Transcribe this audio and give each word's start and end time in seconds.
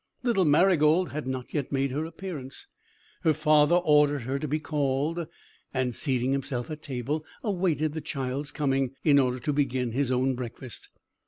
Little 0.23 0.45
Marygold 0.45 1.09
had 1.09 1.27
not 1.27 1.53
yet 1.53 1.71
made 1.71 1.91
her 1.91 2.05
appearance. 2.05 2.65
Her 3.21 3.33
father 3.33 3.75
ordered 3.75 4.23
her 4.23 4.39
to 4.39 4.47
be 4.47 4.59
called, 4.59 5.27
and, 5.75 5.93
seating 5.93 6.31
himself 6.31 6.71
at 6.71 6.81
table, 6.81 7.23
awaited 7.43 7.93
the 7.93 8.01
child's 8.01 8.49
coming, 8.49 8.95
in 9.03 9.19
order 9.19 9.39
to 9.39 9.53
begin 9.53 9.91
his 9.91 10.11
own 10.11 10.33
breakfast. 10.33 10.89